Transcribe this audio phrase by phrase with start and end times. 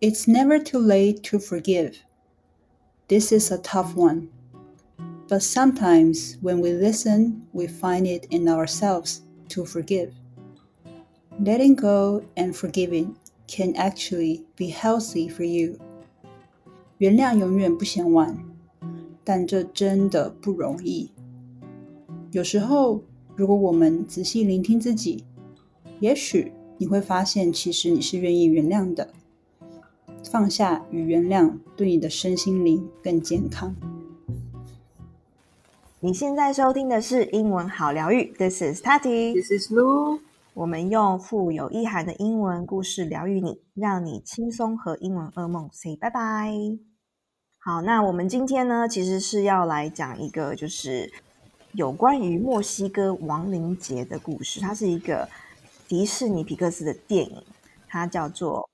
[0.00, 1.96] It's never too late to forgive.
[3.08, 4.28] This is a tough one.
[5.28, 10.12] But sometimes when we listen, we find it in ourselves to forgive.
[11.38, 13.16] Letting go and forgiving
[13.46, 15.78] can actually be healthy for you.
[16.98, 18.38] 原谅永远不嫌晚，
[19.24, 21.10] 但这真的不容易。
[22.30, 23.02] 有时候，
[23.36, 25.24] 如果我们仔细聆听自己，
[26.00, 29.08] 也许你会发现，其实你是愿意原谅的。
[30.31, 33.75] 放下与原谅，对你的身心灵更健康。
[35.99, 40.19] 你现在收听的是英文好疗愈，This is Tati，This is Lu。
[40.53, 46.53] 我们用富有意涵的英文故事疗愈你，让你轻松和英文噩梦 say 拜拜。
[47.57, 51.11] 好，那我们今天呢，其实是要来讲一个，就是
[51.73, 54.59] 有关于墨西哥亡灵节的故事。
[54.59, 55.27] 它是一个
[55.87, 57.43] 迪士尼皮克斯的电影，
[57.87, 58.68] 它叫做。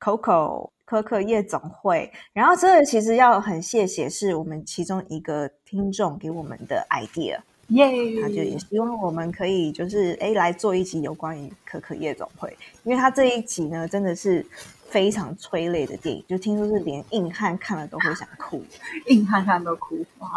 [0.00, 7.38] Coco 可可夜总会，然后这个其实要很谢谢，是我们其中一个听众给我们的 idea，
[7.68, 8.22] 耶！
[8.22, 14.46] 他就也希望我们可以就是哎来做一集有关于可可夜总会，因为他这一集呢真的是
[14.88, 18.62] 非常催泪的电影，就听说是连硬汉看了都会想哭，
[19.08, 20.28] 硬汉看都哭，哇！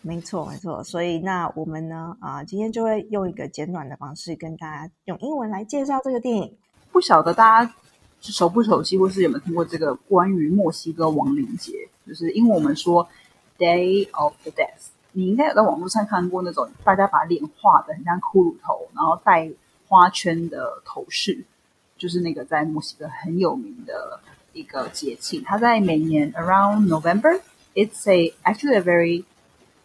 [0.00, 6.56] 没错没错，所以那我们呢啊今天就会用一个简短的方式跟大家用英文来介绍这个电影，
[6.90, 7.72] 不晓得大家。
[8.32, 11.72] 熟不熟悉，或是有没有听过这个关于墨西哥亡灵节？
[12.06, 13.08] 就是因为我们说
[13.58, 19.50] Day of the Death，你应该有在网络上看过那种大家把脸画的很像骷髅头，然后戴
[19.88, 21.44] 花圈的头饰，
[21.96, 24.20] 就是那个在墨西哥很有名的
[24.52, 25.42] 一个节庆。
[25.42, 29.24] 它在每年 around November，it's a actually a very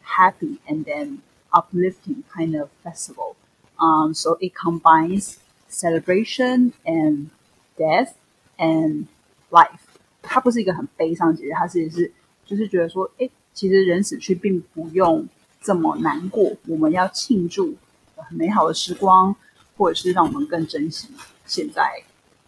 [0.03, 1.19] happy and then
[1.52, 3.36] uplifting kind of festival.
[3.78, 7.30] Um, so it combines celebration and
[7.78, 8.14] death
[8.61, 9.05] and
[9.51, 9.81] life，
[10.23, 12.12] 它不是一个很悲伤的节日，它其实是
[12.45, 15.27] 就是觉得说，哎，其实人死去并不用
[15.61, 17.75] 这么难过，我们要庆祝
[18.17, 19.34] 很美好的时光，
[19.77, 21.09] 或者是让我们更珍惜
[21.44, 21.83] 现在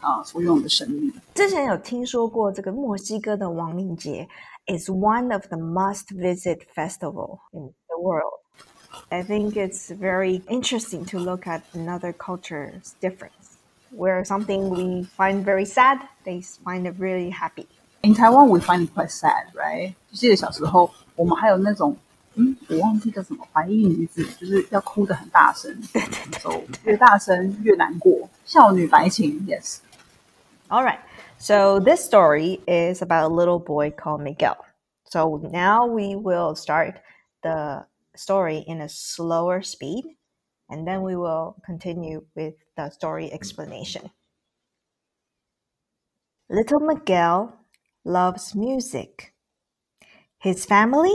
[0.01, 1.13] 啊所拥有的生命。
[1.35, 4.29] 之前有听说过这个墨西哥的亡灵节，
[4.67, 8.41] is one of the must visit festival in the world.
[9.11, 13.42] I think it's very interesting to look at another culture's difference
[13.93, 17.67] where something we find very sad, they find it really happy.
[18.03, 19.95] In Taiwan, we find it quite sad, right?
[20.11, 21.97] 就记得小时候，我们还有那种，
[22.35, 25.75] 嗯，我忘记叫什么白衣女子，就是要哭得很大声，
[26.41, 28.29] so 越大声越难过。
[28.45, 29.79] 少女白情，yes.
[30.69, 30.99] All right.
[31.39, 34.57] So this story is about a little boy called Miguel.
[35.05, 36.97] So now we will start
[37.43, 40.17] the story in a slower speed
[40.74, 44.10] and then we will continue with the story explanation.
[46.50, 47.56] Little Miguel
[48.04, 49.36] loves music.
[50.40, 51.14] His family,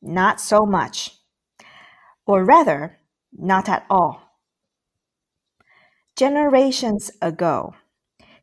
[0.00, 1.16] not so much,
[2.26, 2.98] or rather,
[3.32, 4.22] not at all.
[6.14, 7.74] Generations ago,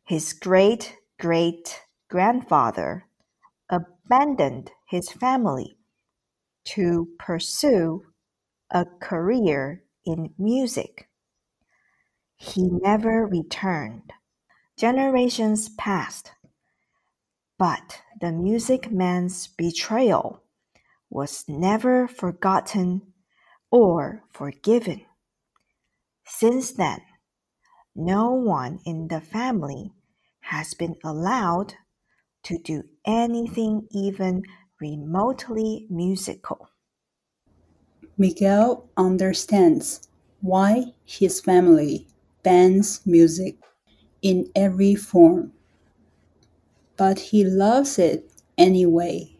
[0.04, 3.06] his great great grandfather
[3.70, 5.78] abandoned his family
[6.64, 8.04] to pursue
[8.70, 11.08] a career in music.
[12.36, 14.12] He never returned.
[14.76, 16.32] Generations passed,
[17.58, 20.42] but the music man's betrayal
[21.10, 23.14] was never forgotten
[23.70, 25.06] or forgiven.
[26.26, 27.00] Since then,
[27.94, 29.92] no one in the family
[30.40, 31.74] has been allowed
[32.44, 34.42] to do anything even
[34.80, 36.68] remotely musical.
[38.16, 40.08] Miguel understands
[40.40, 42.06] why his family
[42.44, 43.56] bans music
[44.22, 45.52] in every form,
[46.96, 49.36] but he loves it anyway.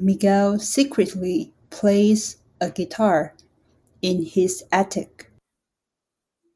[0.00, 3.34] Miguel secretly plays a guitar
[4.00, 5.30] in his attic,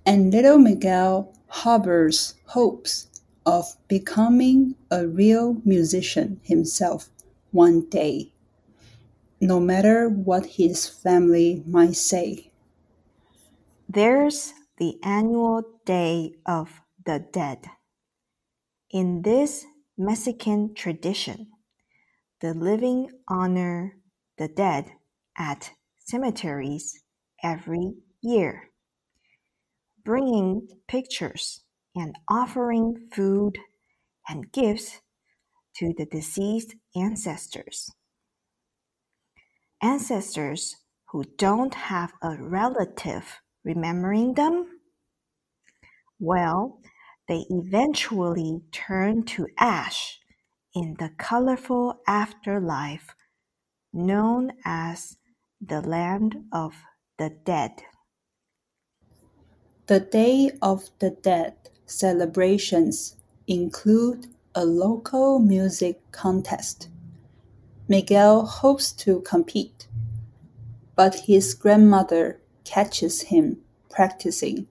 [0.05, 3.06] and little Miguel harbors hopes
[3.44, 7.08] of becoming a real musician himself
[7.52, 8.32] one day
[9.41, 12.50] no matter what his family might say.
[13.88, 17.67] There's the annual Day of the Dead.
[18.91, 19.67] In this
[19.99, 21.49] Mexican tradition,
[22.41, 23.97] the living honor
[24.38, 24.93] the dead
[25.37, 27.03] at cemeteries
[27.43, 28.71] every year,
[30.05, 31.62] bringing pictures
[31.94, 33.59] and offering food
[34.29, 35.00] and gifts
[35.77, 37.91] to the deceased ancestors
[39.87, 40.77] ancestors
[41.11, 44.67] who don't have a relative remembering them?
[46.19, 46.81] Well,
[47.29, 50.19] they eventually turn to ash
[50.75, 53.15] in the colorful afterlife
[53.93, 55.17] known as
[55.61, 56.75] the land of
[57.19, 57.73] the dead.
[59.87, 61.55] The Day of the Dead
[61.87, 63.17] celebrations
[63.47, 66.89] include a local music contest.
[67.88, 69.87] Miguel hopes to compete,
[70.97, 74.67] but his grandmother catches him practicing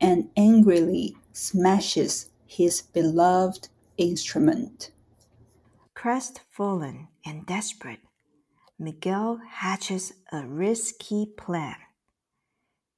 [0.00, 4.90] and angrily smashes his beloved instrument.
[5.94, 8.00] Crestfallen and desperate,
[8.78, 11.76] Miguel hatches a risky plan,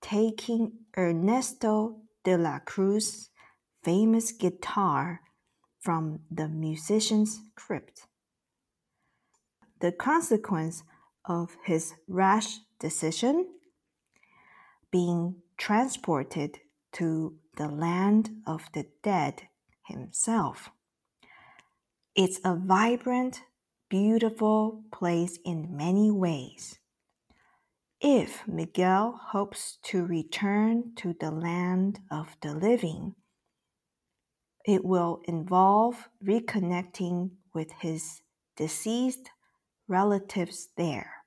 [0.01, 3.31] taking Ernesto de la Cruz's
[3.85, 5.21] famous guitar
[5.79, 8.07] from the musician's crypt.
[9.85, 10.83] The consequence
[11.27, 13.47] of his rash decision
[14.91, 16.61] being transported
[16.93, 19.43] to the land of the dead
[19.87, 20.71] himself.
[22.15, 23.43] It's a vibrant,
[23.91, 26.79] beautiful place in many ways.
[28.01, 33.17] If Miguel hopes to return to the land of the living,
[34.65, 38.23] it will involve reconnecting with his
[38.57, 39.29] deceased
[39.89, 41.25] relatives there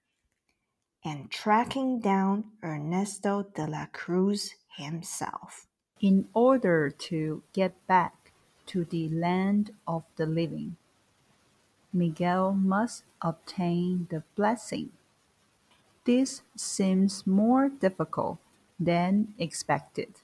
[1.04, 5.68] and tracking down Ernesto de la Cruz himself.
[6.02, 8.34] In order to get back
[8.68, 10.76] to the land of the living,
[11.94, 14.92] Miguel must obtain the blessing.
[16.04, 18.38] This seems more difficult
[18.80, 20.22] than expected.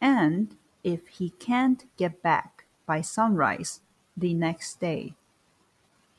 [0.00, 3.80] And if he can't get back by sunrise
[4.16, 5.14] the next day,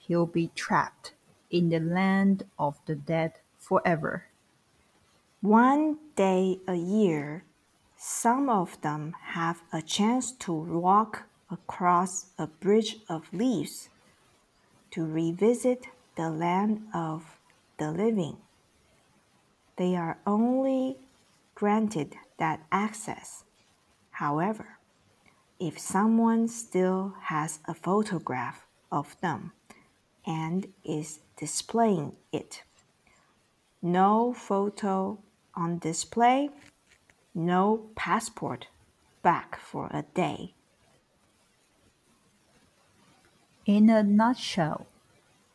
[0.07, 1.13] he'll be trapped
[1.49, 4.25] in the land of the dead forever.
[5.41, 7.43] One day a year,
[7.97, 13.89] some of them have a chance to walk across a bridge of leaves
[14.91, 17.39] to revisit the land of
[17.77, 18.37] the living.
[19.77, 20.97] They are only
[21.55, 23.43] granted that access.
[24.11, 24.77] However,
[25.59, 29.53] if someone still has a photograph of them
[30.25, 32.63] and is displaying it,
[33.81, 35.17] no photo
[35.55, 36.49] on display,
[37.33, 38.67] no passport
[39.21, 40.53] back for a day.
[43.65, 44.87] In a nutshell,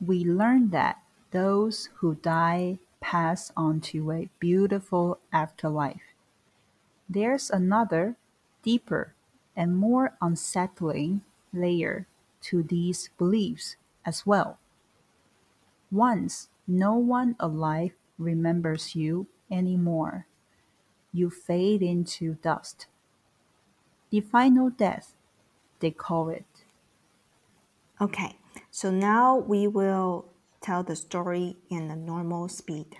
[0.04, 6.14] we learn that those who die pass on to a beautiful afterlife.
[7.08, 8.16] There's another,
[8.62, 9.14] deeper,
[9.54, 11.22] and more unsettling
[11.52, 12.06] layer
[12.42, 14.58] to these beliefs as well.
[15.90, 20.26] Once no one alive remembers you anymore,
[21.12, 22.86] you fade into dust.
[24.10, 25.14] The final death,
[25.80, 26.46] they call it.
[28.00, 28.36] Okay,
[28.70, 30.26] so now we will
[30.60, 32.96] tell the story in a normal speed.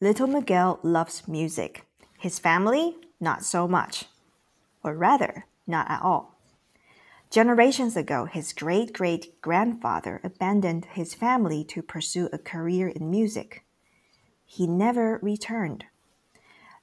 [0.00, 1.84] Little Miguel loves music.
[2.18, 4.04] His family, not so much.
[4.82, 6.35] Or rather, not at all.
[7.30, 13.64] Generations ago, his great great grandfather abandoned his family to pursue a career in music.
[14.44, 15.84] He never returned.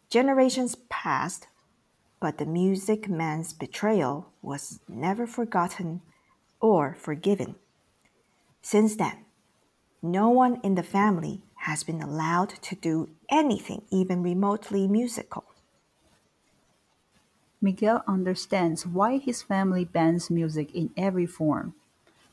[0.10, 1.48] Generations passed,
[2.20, 6.02] but the music man's betrayal was never forgotten
[6.60, 7.56] or forgiven.
[8.62, 9.26] Since then,
[10.02, 15.46] no one in the family has been allowed to do anything even remotely musical.
[17.64, 21.74] Miguel understands why his family bans music in every form,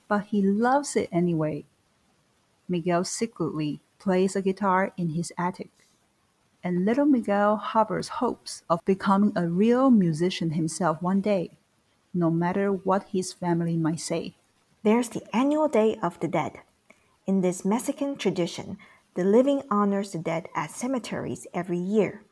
[0.08, 1.64] but he loves it anyway.
[2.68, 5.70] Miguel secretly plays a guitar in his attic,
[6.64, 11.52] and little Miguel harbors hopes of becoming a real musician himself one day,
[12.12, 14.34] no matter what his family might say.
[14.82, 16.58] There's the annual Day of the Dead.
[17.24, 18.78] In this Mexican tradition,
[19.14, 22.24] the living honors the dead at cemeteries every year,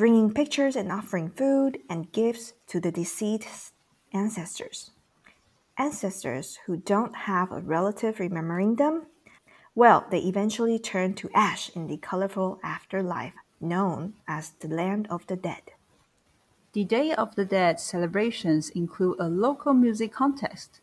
[0.00, 3.70] bringing pictures and offering food and gifts to the deceased
[4.14, 4.92] ancestors.
[5.76, 9.02] Ancestors who don't have a relative remembering them,
[9.74, 15.26] well, they eventually turn to ash in the colorful afterlife known as the Land of
[15.26, 15.72] the Dead.
[16.72, 20.80] The Day of the Dead celebrations include a local music contest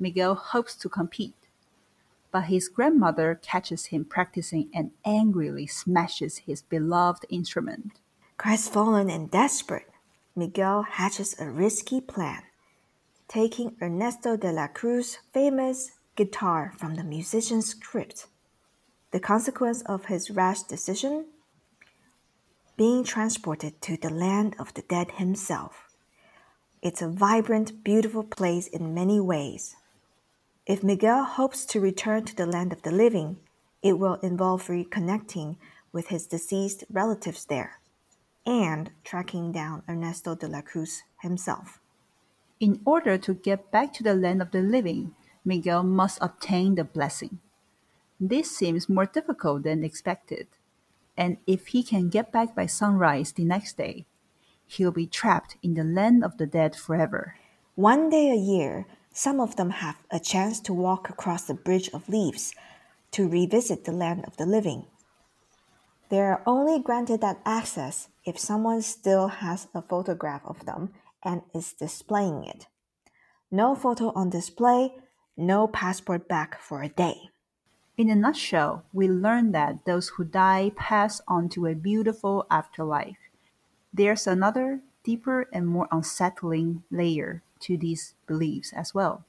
[0.00, 1.46] Miguel hopes to compete,
[2.32, 8.00] but his grandmother catches him practicing and angrily smashes his beloved instrument.
[8.38, 9.90] Crestfallen and desperate,
[10.36, 12.44] Miguel hatches a risky plan,
[13.26, 18.28] taking Ernesto de la Cruz's famous guitar from the musician's crypt.
[19.10, 21.26] The consequence of his rash decision
[22.76, 25.88] being transported to the land of the dead himself.
[26.80, 29.74] It's a vibrant, beautiful place in many ways.
[30.64, 33.38] If Miguel hopes to return to the land of the living,
[33.82, 35.56] it will involve reconnecting
[35.90, 37.80] with his deceased relatives there
[38.48, 41.80] and tracking down Ernesto de la Cruz himself.
[42.58, 45.14] In order to get back to the land of the living,
[45.44, 47.40] Miguel must obtain the blessing.
[48.18, 50.48] This seems more difficult than expected,
[51.14, 54.06] and if he can get back by sunrise the next day,
[54.66, 57.36] he'll be trapped in the land of the dead forever.
[57.74, 61.90] One day a year, some of them have a chance to walk across the Bridge
[61.92, 62.54] of Leaves
[63.12, 64.86] to revisit the land of the living.
[66.08, 70.92] They are only granted that access if someone still has a photograph of them
[71.24, 72.66] and is displaying it.
[73.50, 74.92] No photo on display,
[75.34, 77.30] no passport back for a day.
[77.96, 83.16] In a nutshell, we learn that those who die pass on to a beautiful afterlife.
[83.94, 89.24] There's another, deeper and more unsettling layer to these beliefs as well.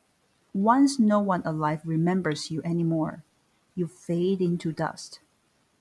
[0.54, 3.24] Once no one alive remembers you anymore,
[3.76, 5.22] you fade into dust.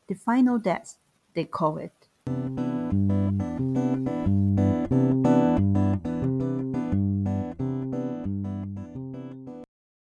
[0.06, 0.98] The final death,
[1.34, 2.77] they call it.